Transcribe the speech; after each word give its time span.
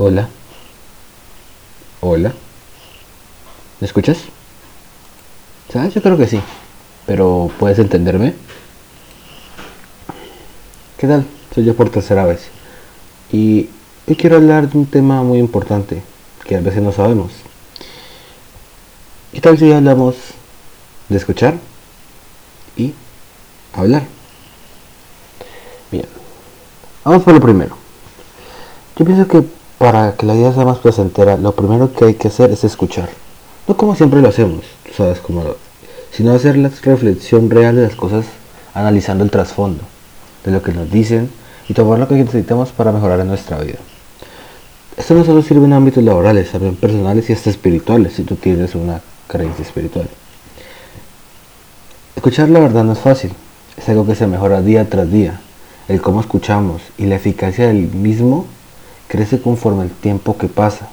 Hola. 0.00 0.28
Hola. 2.00 2.32
¿Me 3.80 3.86
escuchas? 3.88 4.18
¿Sabes? 5.72 5.92
Yo 5.92 6.00
creo 6.00 6.16
que 6.16 6.28
sí. 6.28 6.40
Pero 7.04 7.50
¿puedes 7.58 7.80
entenderme? 7.80 8.34
¿Qué 10.98 11.08
tal? 11.08 11.26
Soy 11.52 11.64
yo 11.64 11.74
por 11.74 11.90
tercera 11.90 12.24
vez. 12.26 12.46
Y 13.32 13.70
hoy 14.06 14.14
quiero 14.14 14.36
hablar 14.36 14.70
de 14.70 14.78
un 14.78 14.86
tema 14.86 15.24
muy 15.24 15.40
importante 15.40 16.00
que 16.44 16.54
a 16.54 16.60
veces 16.60 16.80
no 16.80 16.92
sabemos. 16.92 17.32
¿Qué 19.32 19.40
tal 19.40 19.58
si 19.58 19.72
hablamos 19.72 20.14
de 21.08 21.16
escuchar 21.16 21.54
y 22.76 22.94
hablar? 23.72 24.04
Bien. 25.90 26.06
Vamos 27.02 27.24
por 27.24 27.34
lo 27.34 27.40
primero. 27.40 27.76
Yo 28.96 29.04
pienso 29.04 29.26
que 29.26 29.57
para 29.78 30.14
que 30.16 30.26
la 30.26 30.34
vida 30.34 30.52
sea 30.52 30.64
más 30.64 30.78
placentera, 30.78 31.36
lo 31.36 31.52
primero 31.52 31.92
que 31.92 32.04
hay 32.04 32.14
que 32.14 32.28
hacer 32.28 32.50
es 32.50 32.64
escuchar. 32.64 33.08
No 33.66 33.76
como 33.76 33.94
siempre 33.94 34.20
lo 34.20 34.28
hacemos, 34.28 34.64
sabes 34.96 35.20
cómo 35.20 35.44
lo, 35.44 35.56
sino 36.10 36.32
hacer 36.32 36.56
la 36.56 36.70
reflexión 36.82 37.48
real 37.48 37.76
de 37.76 37.82
las 37.82 37.94
cosas 37.94 38.26
analizando 38.74 39.24
el 39.24 39.30
trasfondo 39.30 39.82
de 40.44 40.50
lo 40.50 40.62
que 40.62 40.72
nos 40.72 40.90
dicen 40.90 41.30
y 41.68 41.74
tomar 41.74 41.98
lo 41.98 42.08
que 42.08 42.14
necesitamos 42.14 42.70
para 42.70 42.92
mejorar 42.92 43.20
en 43.20 43.28
nuestra 43.28 43.58
vida. 43.58 43.78
Esto 44.96 45.14
no 45.14 45.24
solo 45.24 45.42
sirve 45.42 45.66
en 45.66 45.72
ámbitos 45.72 46.02
laborales, 46.02 46.50
también 46.50 46.74
personales 46.74 47.30
y 47.30 47.32
hasta 47.32 47.50
espirituales, 47.50 48.14
si 48.14 48.24
tú 48.24 48.34
tienes 48.34 48.74
una 48.74 49.00
creencia 49.28 49.64
espiritual. 49.64 50.08
Escuchar 52.16 52.48
la 52.48 52.58
verdad 52.58 52.82
no 52.82 52.94
es 52.94 52.98
fácil, 52.98 53.32
es 53.76 53.88
algo 53.88 54.04
que 54.04 54.16
se 54.16 54.26
mejora 54.26 54.60
día 54.60 54.88
tras 54.90 55.10
día. 55.10 55.40
El 55.86 56.00
cómo 56.00 56.20
escuchamos 56.20 56.82
y 56.98 57.06
la 57.06 57.14
eficacia 57.14 57.68
del 57.68 57.92
mismo 57.92 58.46
crece 59.08 59.40
conforme 59.40 59.84
el 59.84 59.90
tiempo 59.90 60.36
que 60.36 60.48
pasa. 60.48 60.88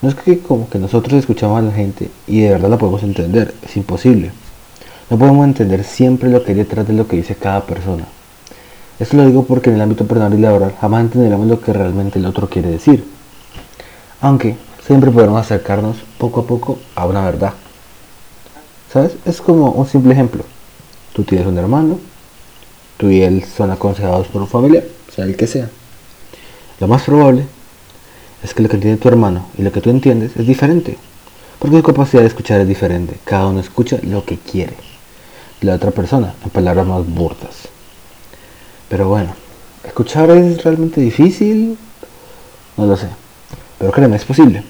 No 0.00 0.08
es 0.08 0.14
que 0.14 0.38
como 0.38 0.68
que 0.68 0.78
nosotros 0.78 1.14
escuchamos 1.18 1.58
a 1.58 1.62
la 1.62 1.72
gente 1.72 2.08
y 2.26 2.42
de 2.42 2.50
verdad 2.50 2.68
la 2.68 2.78
podemos 2.78 3.02
entender, 3.02 3.54
es 3.62 3.76
imposible. 3.76 4.30
No 5.10 5.18
podemos 5.18 5.44
entender 5.46 5.82
siempre 5.82 6.28
lo 6.28 6.44
que 6.44 6.52
hay 6.52 6.58
detrás 6.58 6.86
de 6.86 6.92
lo 6.92 7.08
que 7.08 7.16
dice 7.16 7.34
cada 7.34 7.64
persona. 7.64 8.04
Esto 9.00 9.16
lo 9.16 9.26
digo 9.26 9.44
porque 9.44 9.70
en 9.70 9.76
el 9.76 9.82
ámbito 9.82 10.06
personal 10.06 10.38
y 10.38 10.42
laboral 10.42 10.74
jamás 10.80 11.00
entenderemos 11.02 11.46
lo 11.46 11.60
que 11.60 11.72
realmente 11.72 12.18
el 12.18 12.26
otro 12.26 12.48
quiere 12.48 12.68
decir. 12.68 13.04
Aunque 14.20 14.56
siempre 14.86 15.10
podemos 15.10 15.40
acercarnos 15.40 15.96
poco 16.18 16.40
a 16.40 16.46
poco 16.46 16.78
a 16.94 17.06
una 17.06 17.24
verdad. 17.24 17.54
¿Sabes? 18.92 19.16
Es 19.24 19.40
como 19.40 19.70
un 19.70 19.86
simple 19.86 20.12
ejemplo. 20.12 20.44
Tú 21.12 21.24
tienes 21.24 21.46
un 21.46 21.58
hermano, 21.58 21.98
tú 22.96 23.08
y 23.08 23.22
él 23.22 23.44
son 23.44 23.70
aconsejados 23.70 24.26
por 24.28 24.42
un 24.42 24.48
familiar, 24.48 24.84
sea 25.14 25.24
el 25.24 25.36
que 25.36 25.46
sea. 25.46 25.68
Lo 26.80 26.86
más 26.86 27.02
probable 27.02 27.44
es 28.42 28.54
que 28.54 28.62
lo 28.62 28.68
que 28.68 28.76
entiende 28.76 29.00
tu 29.00 29.08
hermano 29.08 29.46
y 29.58 29.62
lo 29.62 29.72
que 29.72 29.80
tú 29.80 29.90
entiendes 29.90 30.36
es 30.36 30.46
diferente. 30.46 30.96
Porque 31.58 31.76
su 31.76 31.82
capacidad 31.82 32.22
de 32.22 32.28
escuchar 32.28 32.60
es 32.60 32.68
diferente. 32.68 33.18
Cada 33.24 33.48
uno 33.48 33.60
escucha 33.60 33.98
lo 34.02 34.24
que 34.24 34.38
quiere. 34.38 34.74
La 35.60 35.74
otra 35.74 35.90
persona, 35.90 36.34
en 36.44 36.50
palabras 36.50 36.86
más 36.86 37.04
burdas. 37.04 37.68
Pero 38.88 39.08
bueno, 39.08 39.30
¿escuchar 39.84 40.30
es 40.30 40.62
realmente 40.62 41.00
difícil? 41.00 41.76
No 42.76 42.86
lo 42.86 42.96
sé. 42.96 43.08
Pero 43.78 43.90
créeme, 43.90 44.16
es 44.16 44.24
posible. 44.24 44.62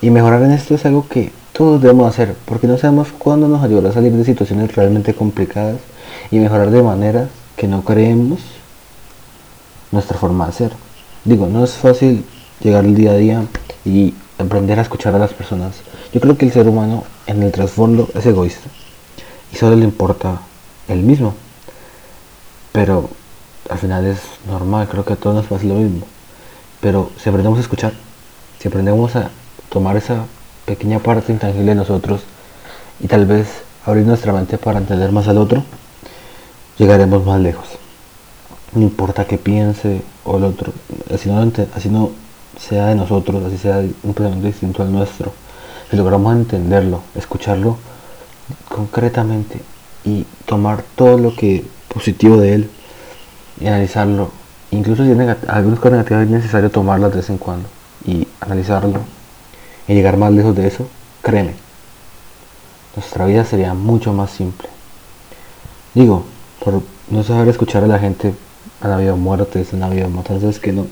Y 0.00 0.10
mejorar 0.10 0.42
en 0.42 0.52
esto 0.52 0.76
es 0.76 0.86
algo 0.86 1.08
que 1.08 1.32
todos 1.52 1.80
debemos 1.80 2.08
hacer, 2.08 2.36
porque 2.44 2.68
no 2.68 2.78
sabemos 2.78 3.08
cuándo 3.18 3.48
nos 3.48 3.64
ayudará 3.64 3.88
a 3.88 3.92
salir 3.92 4.12
de 4.12 4.24
situaciones 4.24 4.76
realmente 4.76 5.14
complicadas 5.14 5.80
y 6.30 6.38
mejorar 6.38 6.70
de 6.70 6.82
maneras 6.82 7.30
que 7.56 7.66
no 7.66 7.82
creemos 7.82 8.40
nuestra 9.90 10.18
forma 10.18 10.46
de 10.46 10.52
ser. 10.52 10.85
Digo, 11.26 11.48
no 11.48 11.64
es 11.64 11.72
fácil 11.72 12.24
llegar 12.60 12.84
el 12.84 12.94
día 12.94 13.10
a 13.10 13.16
día 13.16 13.42
y 13.84 14.14
aprender 14.38 14.78
a 14.78 14.82
escuchar 14.82 15.12
a 15.16 15.18
las 15.18 15.32
personas. 15.32 15.74
Yo 16.14 16.20
creo 16.20 16.38
que 16.38 16.46
el 16.46 16.52
ser 16.52 16.68
humano 16.68 17.02
en 17.26 17.42
el 17.42 17.50
trasfondo 17.50 18.08
es 18.14 18.24
egoísta 18.26 18.68
y 19.52 19.56
solo 19.56 19.74
le 19.74 19.84
importa 19.84 20.40
el 20.86 21.00
mismo. 21.00 21.34
Pero 22.70 23.10
al 23.68 23.76
final 23.76 24.06
es 24.06 24.20
normal, 24.46 24.86
creo 24.88 25.04
que 25.04 25.14
a 25.14 25.16
todos 25.16 25.34
nos 25.34 25.46
pasa 25.46 25.64
lo 25.64 25.74
mismo. 25.74 26.06
Pero 26.80 27.10
si 27.20 27.28
aprendemos 27.28 27.58
a 27.58 27.62
escuchar, 27.62 27.92
si 28.60 28.68
aprendemos 28.68 29.16
a 29.16 29.30
tomar 29.68 29.96
esa 29.96 30.26
pequeña 30.64 31.00
parte 31.00 31.32
intangible 31.32 31.70
de 31.70 31.74
nosotros 31.74 32.20
y 33.00 33.08
tal 33.08 33.26
vez 33.26 33.48
abrir 33.84 34.06
nuestra 34.06 34.32
mente 34.32 34.58
para 34.58 34.78
entender 34.78 35.10
más 35.10 35.26
al 35.26 35.38
otro, 35.38 35.64
llegaremos 36.78 37.26
más 37.26 37.40
lejos 37.40 37.66
no 38.76 38.82
importa 38.82 39.24
qué 39.24 39.38
piense 39.38 40.02
o 40.24 40.36
el 40.36 40.44
otro, 40.44 40.72
así 41.12 41.28
no, 41.28 41.50
así 41.74 41.88
no 41.88 42.10
sea 42.60 42.86
de 42.86 42.94
nosotros, 42.94 43.42
así 43.44 43.56
sea 43.58 43.78
un 43.78 44.14
pensamiento 44.14 44.46
distinto 44.46 44.82
al 44.82 44.92
nuestro, 44.92 45.32
si 45.90 45.96
logramos 45.96 46.36
entenderlo, 46.36 47.00
escucharlo 47.14 47.78
concretamente 48.68 49.60
y 50.04 50.26
tomar 50.44 50.84
todo 50.94 51.18
lo 51.18 51.34
que 51.34 51.64
positivo 51.92 52.36
de 52.36 52.54
él 52.54 52.70
y 53.60 53.66
analizarlo, 53.66 54.30
incluso 54.70 55.04
si 55.04 55.10
hay 55.10 55.36
algunas 55.48 55.78
cosas 55.78 55.92
negativas 55.92 56.24
es 56.24 56.30
necesario 56.30 56.70
tomarlas 56.70 57.12
de 57.12 57.16
vez 57.16 57.30
en 57.30 57.38
cuando 57.38 57.68
y 58.04 58.28
analizarlo 58.40 59.00
y 59.88 59.94
llegar 59.94 60.16
más 60.18 60.32
lejos 60.32 60.54
de 60.54 60.66
eso, 60.66 60.86
créeme, 61.22 61.54
nuestra 62.94 63.24
vida 63.26 63.44
sería 63.44 63.72
mucho 63.74 64.12
más 64.12 64.30
simple. 64.30 64.68
Digo, 65.94 66.24
por 66.62 66.82
no 67.10 67.22
saber 67.22 67.48
escuchar 67.48 67.84
a 67.84 67.86
la 67.86 67.98
gente 67.98 68.34
han 68.80 68.92
habido 68.92 69.16
muertes, 69.16 69.72
han 69.72 69.82
habido 69.82 70.08
matanzas 70.08 70.58
que 70.60 70.72
no 70.72 70.86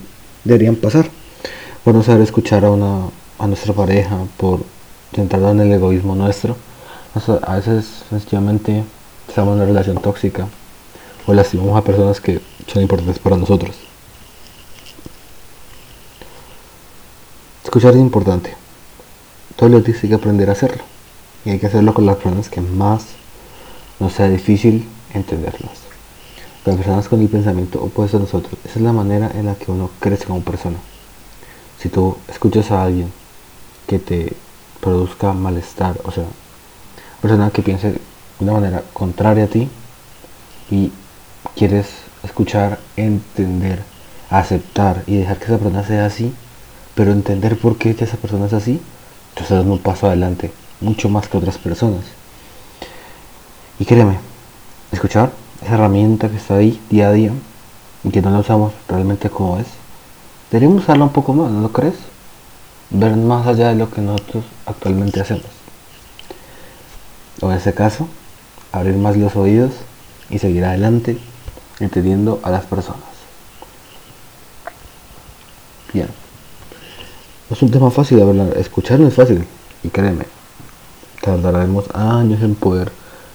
deberían 0.44 0.76
pasar. 0.76 1.06
Por 1.84 1.94
no 1.94 2.02
saber 2.02 2.22
escuchar 2.22 2.64
a, 2.64 2.70
una, 2.70 3.08
a 3.38 3.46
nuestra 3.46 3.74
pareja, 3.74 4.16
por 4.36 4.64
centrarnos 5.14 5.52
en 5.52 5.60
el 5.60 5.72
egoísmo 5.72 6.14
nuestro. 6.14 6.56
A 7.42 7.56
veces 7.56 8.04
sencillamente 8.10 8.82
estamos 9.28 9.52
en 9.52 9.58
una 9.58 9.66
relación 9.66 9.98
tóxica 9.98 10.48
o 11.26 11.34
lastimamos 11.34 11.76
a 11.76 11.84
personas 11.84 12.20
que 12.20 12.40
son 12.66 12.82
importantes 12.82 13.18
para 13.18 13.36
nosotros. 13.36 13.76
Escuchar 17.62 17.94
es 17.94 18.00
importante. 18.00 18.54
Todos 19.56 19.70
los 19.70 19.84
días 19.84 20.02
hay 20.02 20.08
que 20.08 20.14
aprender 20.14 20.48
a 20.48 20.52
hacerlo. 20.52 20.82
Y 21.44 21.50
hay 21.50 21.58
que 21.58 21.66
hacerlo 21.66 21.92
con 21.92 22.06
las 22.06 22.16
personas 22.16 22.48
que 22.48 22.60
más 22.60 23.04
nos 24.00 24.14
sea 24.14 24.28
difícil 24.28 24.88
entenderlas 25.12 25.83
las 26.64 26.76
personas 26.76 27.08
con 27.08 27.20
el 27.20 27.28
pensamiento 27.28 27.82
opuesto 27.82 28.16
a 28.16 28.20
nosotros. 28.20 28.58
Esa 28.64 28.78
es 28.78 28.84
la 28.84 28.92
manera 28.92 29.30
en 29.34 29.47
la 29.47 29.54
que 29.54 29.70
uno 29.70 29.91
crece 30.00 30.25
como 30.25 30.41
persona. 30.41 30.78
Si 31.78 31.88
tú 31.88 32.16
escuchas 32.28 32.70
a 32.70 32.82
alguien 32.82 33.12
que 33.86 33.98
te 33.98 34.34
produzca 34.80 35.32
malestar, 35.32 35.98
o 36.04 36.10
sea, 36.10 36.25
persona 37.20 37.50
que 37.50 37.62
piense 37.62 37.92
de 37.92 38.00
una 38.41 38.52
manera 38.52 38.82
contraria 38.92 39.44
a 39.44 39.48
ti 39.48 39.69
y 40.70 40.91
quieres 41.54 41.88
escuchar, 42.22 42.78
entender, 42.96 43.82
aceptar 44.31 45.04
y 45.06 45.16
dejar 45.19 45.38
que 45.38 45.44
esa 45.44 45.58
persona 45.58 45.84
sea 45.84 46.06
así, 46.06 46.32
pero 46.94 47.12
entender 47.12 47.58
por 47.58 47.76
qué 47.76 47.91
esa 47.91 48.16
persona 48.16 48.46
es 48.46 48.54
así, 48.54 48.81
entonces 49.31 49.56
das 49.56 49.66
un 49.66 49.78
paso 49.78 50.06
adelante, 50.06 50.50
mucho 50.81 51.08
más 51.10 51.28
que 51.28 51.36
otras 51.36 51.58
personas. 51.58 52.04
Y 53.78 53.84
créeme, 53.84 54.19
escuchar 54.92 55.44
esa 55.62 55.75
herramienta 55.75 56.28
que 56.28 56.37
está 56.37 56.56
ahí 56.56 56.81
día 56.90 57.08
a 57.08 57.12
día 57.12 57.32
y 58.02 58.11
que 58.11 58.20
no 58.23 58.31
la 58.31 58.40
usamos 58.40 58.73
realmente 58.88 59.31
como 59.31 59.58
es, 59.58 59.67
deberíamos 60.50 60.82
usarla 60.82 61.05
un 61.05 61.12
poco 61.12 61.32
más, 61.32 61.50
¿no 61.50 61.61
lo 61.61 61.73
crees? 61.73 61.94
Ver 62.90 63.17
más 63.17 63.46
allá 63.46 63.69
de 63.69 63.76
lo 63.76 63.90
que 63.90 64.00
nosotros 64.00 64.44
actualmente 64.67 65.20
hacemos. 65.20 65.46
O 67.40 67.50
en 67.50 67.56
ese 67.56 67.75
caso, 67.75 68.08
abrir 68.73 68.96
más 68.96 69.17
los 69.17 69.37
oídos 69.37 69.73
y 70.31 70.38
seguir 70.38 70.64
adelante 70.64 71.19
entendiendo 71.81 72.40
a 72.43 72.50
las 72.50 72.64
personas. 72.67 73.02
Bien. 75.93 76.08
No 77.49 77.56
es 77.56 77.62
un 77.62 77.70
tema 77.70 77.90
fácil 77.90 78.19
de 78.19 78.25
hablar, 78.25 78.56
escuchar 78.56 78.99
no 79.00 79.08
es 79.08 79.14
fácil. 79.14 79.46
Y 79.82 79.88
créeme, 79.88 80.25
tardaremos 81.20 81.84
años 81.94 82.43
en 82.43 82.55
poder 82.55 82.90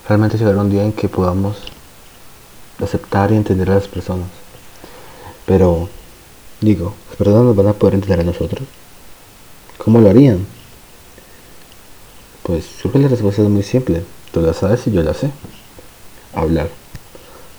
realmente 0.08 0.38
llegar 0.38 0.56
a 0.56 0.62
un 0.62 0.70
día 0.70 0.84
en 0.84 0.94
que 0.94 1.08
podamos 1.08 1.58
aceptar 2.86 3.32
y 3.32 3.36
entender 3.36 3.70
a 3.72 3.76
las 3.76 3.88
personas. 3.88 4.28
Pero, 5.46 5.90
digo, 6.62 6.94
¿las 7.08 7.18
personas 7.18 7.44
nos 7.44 7.56
van 7.56 7.68
a 7.68 7.74
poder 7.74 7.96
entender 7.96 8.20
a 8.20 8.24
nosotros? 8.24 8.68
¿Cómo 9.78 10.00
lo 10.00 10.10
harían? 10.10 10.46
Pues 12.44 12.66
creo 12.80 12.92
que 12.92 13.00
la 13.00 13.08
respuesta 13.08 13.42
es 13.42 13.50
muy 13.50 13.64
simple. 13.64 14.04
Tú 14.32 14.42
la 14.42 14.54
sabes 14.54 14.86
y 14.88 14.92
yo 14.92 15.04
la 15.04 15.14
sé. 15.14 15.32
Hablar. 16.34 16.70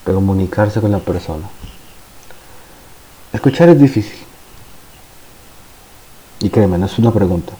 Comunicarse 0.05 0.81
con 0.81 0.93
la 0.93 0.99
persona. 0.99 1.49
Escuchar 3.33 3.69
es 3.69 3.81
difícil. 3.81 4.19
Y 6.41 6.51
créeme, 6.51 6.79
no 6.79 6.87
es 6.87 6.99
una 6.99 7.13
pregunta. 7.13 7.53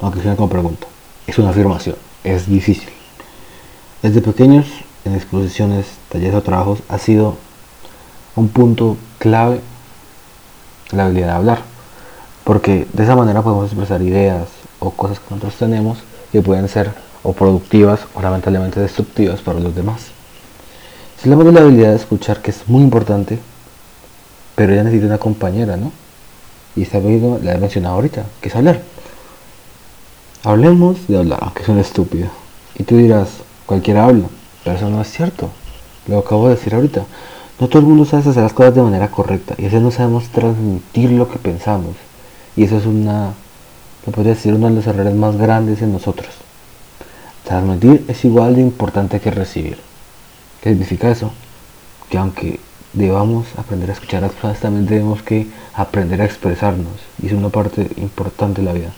Aunque 0.00 0.22
sea 0.22 0.36
como 0.36 0.48
pregunta. 0.48 0.86
Es 1.26 1.38
una 1.38 1.50
afirmación. 1.50 1.96
Es 2.24 2.48
difícil. 2.48 2.90
Desde 4.02 4.20
pequeños 4.20 4.66
en 5.04 5.14
exposiciones, 5.14 5.86
talleres 6.08 6.34
o 6.34 6.42
trabajos 6.42 6.80
ha 6.88 6.98
sido 6.98 7.36
un 8.36 8.48
punto 8.48 8.96
clave 9.18 9.60
la 10.92 11.06
habilidad 11.06 11.28
de 11.28 11.32
hablar. 11.32 11.62
Porque 12.44 12.86
de 12.92 13.02
esa 13.02 13.16
manera 13.16 13.42
podemos 13.42 13.66
expresar 13.66 14.02
ideas 14.02 14.48
o 14.78 14.90
cosas 14.90 15.18
que 15.18 15.26
nosotros 15.30 15.54
tenemos 15.56 15.98
que 16.32 16.42
pueden 16.42 16.68
ser 16.68 16.92
o 17.22 17.32
productivas 17.32 18.00
o 18.14 18.22
lamentablemente 18.22 18.80
destructivas 18.80 19.40
para 19.40 19.60
los 19.60 19.74
demás. 19.74 20.06
Si 21.18 21.28
hablamos 21.28 21.46
de 21.46 21.52
la 21.52 21.60
habilidad 21.60 21.90
de 21.90 21.96
escuchar, 21.96 22.40
que 22.40 22.50
es 22.50 22.66
muy 22.66 22.82
importante, 22.82 23.38
pero 24.54 24.72
ella 24.72 24.84
necesita 24.84 25.06
una 25.06 25.18
compañera, 25.18 25.76
¿no? 25.76 25.92
Y 26.76 26.82
esta 26.82 26.98
vez 26.98 27.22
la 27.42 27.54
he 27.54 27.58
mencionado 27.58 27.96
ahorita, 27.96 28.24
que 28.40 28.48
es 28.48 28.56
hablar. 28.56 28.80
Hablemos 30.44 31.06
de 31.08 31.18
hablar, 31.18 31.40
aunque 31.42 31.70
un 31.70 31.78
estúpido. 31.78 32.28
Y 32.74 32.84
tú 32.84 32.96
dirás, 32.96 33.28
cualquiera 33.66 34.06
habla, 34.06 34.28
pero 34.64 34.76
eso 34.76 34.88
no 34.90 35.00
es 35.00 35.10
cierto. 35.10 35.50
Lo 36.06 36.18
acabo 36.18 36.48
de 36.48 36.54
decir 36.54 36.74
ahorita. 36.74 37.04
No 37.60 37.68
todo 37.68 37.80
el 37.80 37.86
mundo 37.86 38.04
sabe 38.04 38.28
hacer 38.28 38.42
las 38.42 38.52
cosas 38.52 38.74
de 38.74 38.82
manera 38.82 39.10
correcta 39.10 39.54
y 39.58 39.62
a 39.62 39.64
veces 39.66 39.82
no 39.82 39.90
sabemos 39.90 40.28
transmitir 40.28 41.10
lo 41.10 41.28
que 41.30 41.38
pensamos. 41.38 41.94
Y 42.56 42.64
eso 42.64 42.78
es 42.78 42.86
una, 42.86 43.34
se 44.04 44.10
podría 44.10 44.34
decir, 44.34 44.54
uno 44.54 44.68
de 44.68 44.74
los 44.76 44.86
errores 44.86 45.14
más 45.14 45.36
grandes 45.36 45.82
en 45.82 45.92
nosotros. 45.92 46.30
Transmitir 47.44 48.04
es 48.08 48.24
igual 48.24 48.54
de 48.54 48.62
importante 48.62 49.20
que 49.20 49.30
recibir. 49.30 49.78
¿Qué 50.62 50.70
significa 50.70 51.10
eso? 51.10 51.32
Que 52.08 52.18
aunque 52.18 52.60
debamos 52.92 53.46
aprender 53.56 53.90
a 53.90 53.92
escuchar 53.92 54.22
las 54.22 54.32
personas, 54.32 54.60
también 54.60 54.86
debemos 54.86 55.22
que 55.22 55.46
aprender 55.74 56.22
a 56.22 56.24
expresarnos. 56.24 56.94
Y 57.22 57.26
es 57.26 57.32
una 57.32 57.50
parte 57.50 57.88
importante 57.98 58.62
de 58.62 58.66
la 58.66 58.72
vida. 58.72 58.92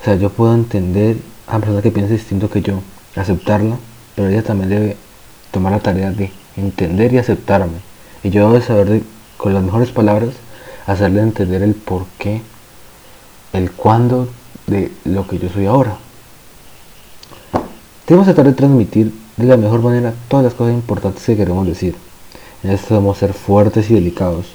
O 0.00 0.04
sea, 0.04 0.14
yo 0.14 0.30
puedo 0.30 0.54
entender 0.54 1.16
a 1.46 1.56
una 1.56 1.60
persona 1.60 1.82
que 1.82 1.90
piensa 1.90 2.12
distinto 2.12 2.48
que 2.48 2.62
yo, 2.62 2.80
aceptarla, 3.16 3.78
pero 4.18 4.30
ella 4.30 4.42
también 4.42 4.70
debe 4.70 4.96
tomar 5.52 5.70
la 5.70 5.78
tarea 5.78 6.10
de 6.10 6.32
entender 6.56 7.12
y 7.12 7.18
aceptarme. 7.18 7.78
Y 8.24 8.30
yo 8.30 8.50
debo 8.50 8.60
saber 8.60 9.02
con 9.36 9.54
las 9.54 9.62
mejores 9.62 9.92
palabras 9.92 10.30
hacerle 10.88 11.20
entender 11.20 11.62
el 11.62 11.74
por 11.76 12.04
qué, 12.18 12.42
el 13.52 13.70
cuándo 13.70 14.28
de 14.66 14.90
lo 15.04 15.28
que 15.28 15.38
yo 15.38 15.48
soy 15.50 15.66
ahora. 15.66 15.98
Debemos 18.08 18.26
tratar 18.26 18.46
de 18.46 18.54
transmitir 18.54 19.14
de 19.36 19.46
la 19.46 19.56
mejor 19.56 19.82
manera 19.82 20.12
todas 20.26 20.42
las 20.42 20.54
cosas 20.54 20.74
importantes 20.74 21.22
que 21.22 21.36
queremos 21.36 21.64
decir. 21.64 21.94
En 22.64 22.72
esto 22.72 22.94
debemos 22.94 23.18
ser 23.18 23.32
fuertes 23.32 23.88
y 23.88 23.94
delicados, 23.94 24.46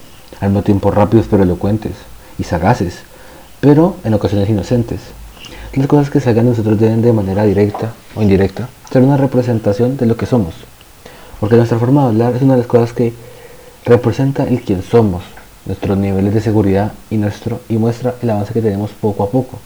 al 0.42 0.50
mismo 0.50 0.63
tiempo 0.63 0.92
rápidos 0.92 1.27
pero 1.30 1.44
elocuentes 1.44 1.94
y 2.38 2.44
sagaces, 2.44 3.00
pero 3.62 3.95
en 4.04 4.13
ocasiones 4.13 4.50
inocentes. 4.50 5.00
Las 5.75 5.87
cosas 5.87 6.11
que 6.11 6.19
salgan 6.19 6.45
de 6.45 6.51
nosotros 6.51 6.79
deben 6.79 7.01
de 7.01 7.11
manera 7.11 7.45
directa 7.45 7.93
o 8.15 8.21
indirecta 8.21 8.69
ser 8.91 9.01
una 9.01 9.17
representación 9.17 9.97
de 9.97 10.05
lo 10.05 10.15
que 10.15 10.27
somos. 10.27 10.53
Porque 11.39 11.55
nuestra 11.55 11.79
forma 11.79 12.03
de 12.03 12.07
hablar 12.09 12.35
es 12.35 12.43
una 12.43 12.53
de 12.53 12.59
las 12.59 12.67
cosas 12.67 12.93
que 12.93 13.11
representa 13.83 14.43
el 14.43 14.61
quién 14.61 14.83
somos, 14.83 15.23
nuestros 15.65 15.97
niveles 15.97 16.35
de 16.35 16.41
seguridad 16.41 16.93
y, 17.09 17.17
nuestro, 17.17 17.59
y 17.69 17.77
muestra 17.77 18.13
el 18.21 18.29
avance 18.29 18.53
que 18.53 18.61
tenemos 18.61 18.91
poco 18.91 19.23
a 19.23 19.31
poco. 19.31 19.57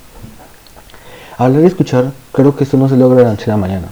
Hablar 1.38 1.64
y 1.64 1.68
escuchar, 1.68 2.14
creo 2.32 2.56
que 2.56 2.64
esto 2.64 2.78
no 2.78 2.88
se 2.88 2.96
logra 2.96 3.18
de 3.18 3.24
la 3.26 3.32
noche 3.32 3.52
a 3.52 3.56
la 3.56 3.58
mañana. 3.58 3.88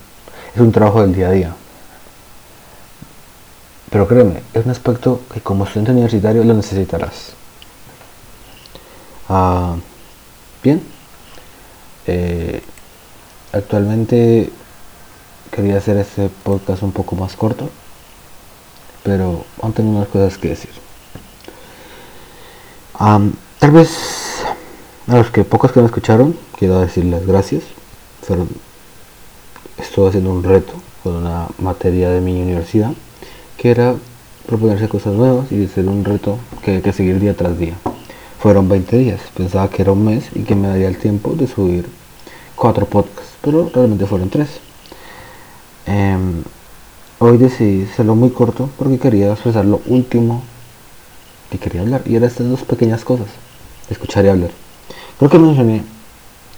Es 0.55 0.61
un 0.61 0.71
trabajo 0.71 1.01
del 1.01 1.13
día 1.13 1.27
a 1.27 1.31
día. 1.31 1.53
Pero 3.89 4.07
créeme, 4.07 4.41
es 4.53 4.63
un 4.63 4.71
aspecto 4.71 5.19
que 5.33 5.41
como 5.41 5.65
estudiante 5.65 5.91
universitario 5.91 6.45
lo 6.45 6.53
necesitarás. 6.53 7.33
Ah, 9.27 9.75
bien, 10.63 10.94
eh, 12.07 12.61
actualmente 13.51 14.49
quería 15.51 15.77
hacer 15.77 15.97
este 15.97 16.29
podcast 16.43 16.83
un 16.83 16.91
poco 16.91 17.15
más 17.15 17.35
corto, 17.35 17.69
pero 19.03 19.45
aún 19.61 19.73
tengo 19.73 19.91
unas 19.91 20.07
cosas 20.07 20.37
que 20.37 20.49
decir. 20.49 20.71
tal 22.97 23.71
vez 23.71 23.89
a 25.07 25.17
los 25.17 25.29
que 25.29 25.43
pocos 25.43 25.71
que 25.71 25.79
me 25.79 25.85
escucharon, 25.85 26.37
quiero 26.57 26.81
decirles 26.81 27.25
gracias. 27.25 27.63
Fueron, 28.21 28.49
estuve 29.77 30.09
haciendo 30.09 30.31
un 30.31 30.43
reto 30.43 30.73
con 31.03 31.15
una 31.15 31.47
materia 31.59 32.09
de 32.09 32.21
mi 32.21 32.41
universidad 32.41 32.91
que 33.57 33.71
era 33.71 33.95
proponerse 34.47 34.89
cosas 34.89 35.13
nuevas 35.13 35.51
y 35.51 35.65
hacer 35.65 35.87
un 35.87 36.03
reto 36.03 36.37
que 36.63 36.71
hay 36.71 36.81
que 36.81 36.93
seguir 36.93 37.19
día 37.19 37.35
tras 37.35 37.57
día. 37.57 37.75
Fueron 38.39 38.69
20 38.69 38.97
días, 38.97 39.21
pensaba 39.35 39.69
que 39.69 39.81
era 39.81 39.91
un 39.91 40.05
mes 40.05 40.25
y 40.35 40.43
que 40.43 40.55
me 40.55 40.67
daría 40.67 40.87
el 40.87 40.97
tiempo 40.97 41.33
de 41.33 41.47
subir 41.47 41.89
cuatro 42.55 42.85
podcasts, 42.85 43.33
pero 43.41 43.69
realmente 43.73 44.05
fueron 44.05 44.29
tres. 44.29 44.59
Em, 45.85 46.43
hoy 47.19 47.37
decidí 47.37 47.83
hacerlo 47.83 48.15
muy 48.15 48.29
corto 48.29 48.69
porque 48.77 48.99
quería 48.99 49.31
expresar 49.31 49.65
lo 49.65 49.81
último 49.87 50.43
que 51.49 51.57
quería 51.57 51.81
hablar 51.81 52.01
y 52.05 52.15
eran 52.15 52.29
estas 52.29 52.49
dos 52.49 52.63
pequeñas 52.63 53.03
cosas, 53.03 53.27
escuchar 53.89 54.25
y 54.25 54.29
hablar. 54.29 54.51
Creo 55.17 55.29
que 55.29 55.39
mencioné 55.39 55.83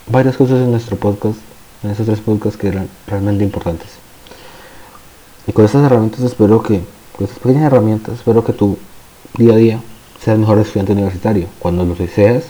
varias 0.08 0.36
cosas 0.38 0.60
en 0.60 0.72
nuestro 0.72 0.98
podcast, 0.98 1.38
en 1.84 1.92
estos 1.92 2.06
tres 2.08 2.20
podcasts 2.20 2.58
que 2.58 2.70
eran 2.70 2.90
realmente 3.06 3.44
importantes. 3.44 3.90
Y 5.46 5.52
con 5.52 5.64
estas 5.64 5.86
herramientas 5.86 6.22
espero 6.22 6.62
que, 6.62 6.82
con 7.16 7.26
estas 7.26 7.40
pequeñas 7.40 7.66
herramientas, 7.66 8.16
espero 8.16 8.44
que 8.44 8.54
tú 8.54 8.78
día 9.38 9.54
a 9.54 9.58
día 9.58 9.82
seas 10.28 10.40
mejor 10.40 10.60
estudiante 10.60 10.92
universitario, 10.92 11.48
cuando 11.58 11.86
lo 11.86 11.96
seas, 11.96 12.44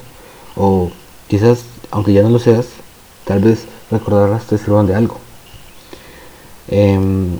o 0.55 0.89
quizás, 1.27 1.63
aunque 1.91 2.11
ya 2.11 2.23
no 2.23 2.31
lo 2.31 2.39
seas, 2.39 2.65
tal 3.23 3.39
vez 3.39 3.67
recordarlas 3.91 4.47
te 4.47 4.57
sirvan 4.57 4.87
de 4.87 4.95
algo. 4.95 5.19
Em, 6.69 7.37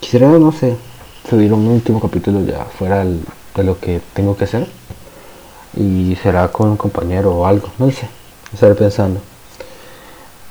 quisiera, 0.00 0.26
no 0.26 0.50
sé, 0.50 0.74
subir 1.30 1.52
un 1.52 1.68
último 1.68 2.00
capítulo 2.00 2.44
ya 2.44 2.64
fuera 2.64 3.04
de 3.04 3.62
lo 3.62 3.78
que 3.78 4.00
tengo 4.14 4.36
que 4.36 4.44
hacer. 4.44 4.66
Y 5.76 6.16
será 6.20 6.48
con 6.48 6.70
un 6.70 6.76
compañero 6.76 7.36
o 7.36 7.46
algo, 7.46 7.68
no 7.78 7.88
sé, 7.92 8.08
estaré 8.52 8.74
pensando. 8.74 9.20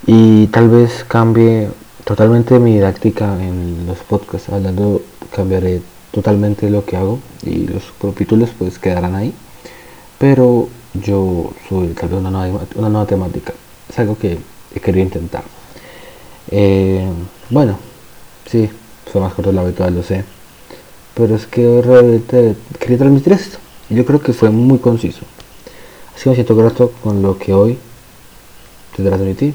Y 0.07 0.47
tal 0.47 0.69
vez 0.69 1.03
cambie 1.05 1.67
totalmente 2.05 2.59
mi 2.59 2.75
didáctica 2.75 3.25
en 3.43 3.85
los 3.87 3.97
podcasts, 3.97 4.47
hablando, 4.47 5.01
cambiaré 5.35 5.81
totalmente 6.11 6.69
lo 6.69 6.85
que 6.85 6.97
hago 6.97 7.19
y 7.43 7.67
los 7.67 7.83
capítulos 8.01 8.49
pues 8.57 8.79
quedarán 8.79 9.15
ahí. 9.15 9.33
Pero 10.19 10.69
yo 10.93 11.51
soy 11.67 11.89
tal 11.89 12.13
una 12.13 12.29
nueva, 12.29 12.61
una 12.75 12.89
nueva 12.89 13.07
temática. 13.07 13.53
Es 13.89 13.97
algo 13.99 14.17
que 14.17 14.37
he 14.75 14.79
querido 14.79 15.05
intentar. 15.05 15.43
Eh, 16.49 17.07
bueno 17.49 17.77
sí 18.49 18.69
fue 19.11 19.21
más 19.21 19.33
corto 19.33 19.51
de 19.51 19.55
lo 19.55 19.61
habitual 19.61 19.95
lo 19.95 20.03
sé. 20.03 20.23
Pero 21.15 21.35
es 21.35 21.45
que 21.45 21.81
realmente 21.81 22.55
quería 22.79 22.97
transmitir 22.97 23.33
esto. 23.33 23.57
Yo 23.89 24.05
creo 24.05 24.21
que 24.21 24.33
fue 24.33 24.49
muy 24.49 24.79
conciso. 24.79 25.21
Así 26.15 26.29
me 26.29 26.35
siento 26.35 26.55
grato 26.55 26.91
con 27.03 27.21
lo 27.21 27.37
que 27.37 27.53
hoy 27.53 27.77
te 28.95 29.03
transmití. 29.03 29.53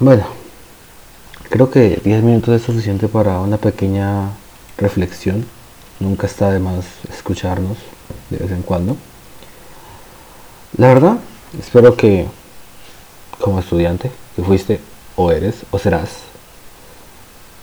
Bueno 0.00 0.37
Creo 1.50 1.70
que 1.70 1.98
10 2.04 2.22
minutos 2.24 2.54
es 2.54 2.62
suficiente 2.62 3.08
para 3.08 3.40
una 3.40 3.56
pequeña 3.56 4.32
reflexión. 4.76 5.46
Nunca 5.98 6.26
está 6.26 6.50
de 6.50 6.58
más 6.58 6.84
escucharnos 7.10 7.78
de 8.28 8.36
vez 8.36 8.50
en 8.50 8.60
cuando. 8.60 8.98
La 10.76 10.88
verdad, 10.88 11.16
espero 11.58 11.96
que 11.96 12.26
como 13.40 13.60
estudiante 13.60 14.10
que 14.36 14.42
fuiste 14.42 14.78
o 15.16 15.32
eres 15.32 15.62
o 15.70 15.78
serás, 15.78 16.10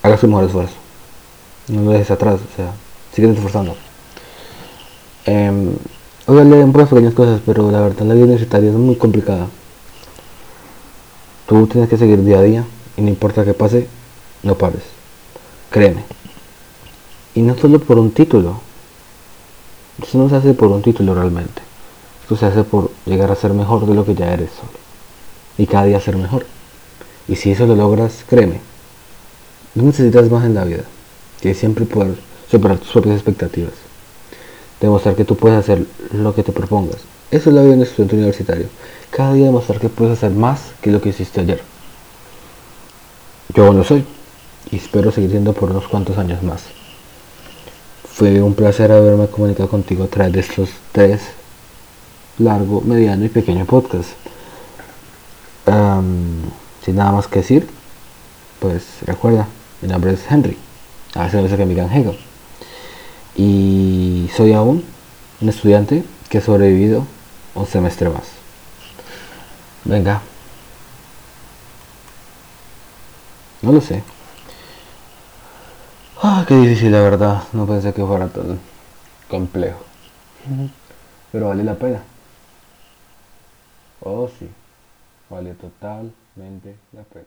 hagas 0.01 0.19
tu 0.19 0.27
mejor 0.27 0.45
esfuerzo. 0.45 0.73
No 1.67 1.83
lo 1.83 1.91
dejes 1.91 2.09
atrás, 2.09 2.39
o 2.41 2.55
sea, 2.55 2.71
sigue 3.13 3.31
esforzando. 3.31 3.75
Eh, 5.27 5.47
un 5.47 5.79
poco 6.25 6.43
de 6.43 6.85
pequeñas 6.87 7.13
cosas, 7.13 7.39
pero 7.45 7.69
la 7.69 7.81
verdad 7.81 8.03
la 8.07 8.15
vida 8.15 8.25
universitaria 8.25 8.71
es 8.71 8.75
muy 8.75 8.95
complicada. 8.95 9.45
Tú 11.45 11.67
tienes 11.67 11.87
que 11.87 11.97
seguir 11.97 12.23
día 12.23 12.39
a 12.39 12.41
día 12.41 12.65
y 12.97 13.01
no 13.01 13.09
importa 13.09 13.43
qué 13.43 13.53
pase, 13.53 13.87
no 14.43 14.55
pares. 14.57 14.83
Créeme. 15.69 16.03
Y 17.33 17.41
no 17.41 17.57
solo 17.57 17.79
por 17.79 17.99
un 17.99 18.11
título. 18.11 18.59
Esto 20.01 20.17
no 20.17 20.29
se 20.29 20.35
hace 20.35 20.53
por 20.53 20.69
un 20.69 20.81
título 20.81 21.13
realmente. 21.13 21.61
Esto 22.21 22.37
se 22.37 22.45
hace 22.45 22.63
por 22.63 22.91
llegar 23.05 23.31
a 23.31 23.35
ser 23.35 23.53
mejor 23.53 23.85
de 23.85 23.93
lo 23.93 24.05
que 24.05 24.15
ya 24.15 24.33
eres 24.33 24.51
solo. 24.51 24.77
Y 25.57 25.65
cada 25.67 25.85
día 25.85 25.99
ser 25.99 26.17
mejor. 26.17 26.45
Y 27.27 27.35
si 27.35 27.51
eso 27.51 27.65
lo 27.65 27.75
logras, 27.75 28.23
créeme. 28.27 28.61
No 29.73 29.83
necesitas 29.83 30.29
más 30.29 30.45
en 30.45 30.55
la 30.55 30.63
vida. 30.63 30.83
Que 31.41 31.53
siempre 31.53 31.85
poder 31.85 32.15
superar 32.49 32.77
tus 32.77 32.91
propias 32.91 33.15
expectativas. 33.15 33.73
Demostrar 34.79 35.15
que 35.15 35.25
tú 35.25 35.35
puedes 35.35 35.59
hacer 35.59 35.85
lo 36.13 36.33
que 36.33 36.43
te 36.43 36.51
propongas. 36.51 36.97
Eso 37.31 37.49
es 37.49 37.55
la 37.55 37.61
vida 37.61 37.71
de 37.71 37.77
un 37.77 37.83
estudiante 37.83 38.15
universitario. 38.15 38.67
Cada 39.09 39.33
día 39.33 39.45
demostrar 39.45 39.79
que 39.79 39.89
puedes 39.89 40.17
hacer 40.17 40.31
más 40.31 40.71
que 40.81 40.91
lo 40.91 41.01
que 41.01 41.09
hiciste 41.09 41.41
ayer. 41.41 41.74
Yo 43.55 43.71
lo 43.71 43.85
soy 43.85 44.03
y 44.69 44.75
espero 44.75 45.13
seguir 45.13 45.31
siendo 45.31 45.53
por 45.53 45.71
unos 45.71 45.87
cuantos 45.87 46.17
años 46.17 46.43
más. 46.43 46.63
Fue 48.03 48.41
un 48.41 48.53
placer 48.53 48.91
haberme 48.91 49.27
comunicado 49.27 49.69
contigo 49.69 50.03
a 50.03 50.07
través 50.07 50.33
de 50.33 50.39
estos 50.41 50.69
tres 50.91 51.21
largo, 52.37 52.81
mediano 52.81 53.23
y 53.23 53.29
pequeño 53.29 53.65
podcast. 53.65 54.09
sin 56.83 56.95
nada 56.97 57.13
más 57.13 57.29
que 57.29 57.39
decir, 57.39 57.65
pues 58.59 58.83
recuerda, 59.05 59.47
mi 59.81 59.87
nombre 59.87 60.11
es 60.11 60.19
Henry, 60.29 60.57
a 61.13 61.23
veces 61.23 61.49
que 61.53 61.65
me 61.65 61.73
digan 61.73 61.89
Hegel. 61.89 62.19
Y 63.37 64.29
soy 64.35 64.51
aún 64.51 64.83
un 65.39 65.47
estudiante 65.47 66.03
que 66.29 66.39
ha 66.39 66.41
sobrevivido 66.41 67.05
un 67.53 67.65
semestre 67.65 68.09
más. 68.09 68.23
Venga. 69.85 70.21
No 73.65 73.71
lo 73.71 73.81
sé. 73.81 74.03
Ah, 76.21 76.45
qué 76.47 76.55
difícil 76.55 76.91
la 76.91 77.01
verdad. 77.01 77.41
No 77.51 77.65
pensé 77.65 77.91
que 77.93 78.05
fuera 78.05 78.27
tan 78.27 78.59
complejo. 79.27 79.79
Pero 81.31 81.47
vale 81.47 81.63
la 81.63 81.73
pena. 81.73 82.03
Oh 84.01 84.29
sí. 84.37 84.47
Vale 85.31 85.55
totalmente 85.55 86.75
la 86.93 87.01
pena. 87.01 87.25